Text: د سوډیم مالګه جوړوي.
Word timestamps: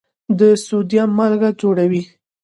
د 0.39 0.41
سوډیم 0.65 1.09
مالګه 1.17 1.49
جوړوي. 1.61 2.03